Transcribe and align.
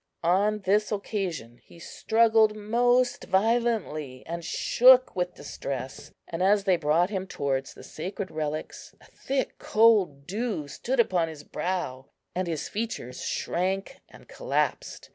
On 0.23 0.61
this 0.61 0.91
occasion, 0.91 1.59
he 1.63 1.77
struggled 1.77 2.55
most 2.55 3.25
violently, 3.25 4.23
and 4.25 4.43
shook 4.43 5.15
with 5.15 5.35
distress; 5.35 6.11
and, 6.27 6.41
as 6.41 6.63
they 6.63 6.75
brought 6.75 7.11
him 7.11 7.27
towards 7.27 7.75
the 7.75 7.83
sacred 7.83 8.31
relics, 8.31 8.95
a 8.99 9.05
thick, 9.05 9.59
cold 9.59 10.25
dew 10.25 10.67
stood 10.67 10.99
upon 10.99 11.27
his 11.27 11.43
brow, 11.43 12.07
and 12.33 12.47
his 12.47 12.67
features 12.67 13.23
shrank 13.23 13.99
and 14.09 14.27
collapsed. 14.27 15.09